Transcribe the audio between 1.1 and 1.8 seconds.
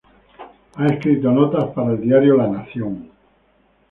notas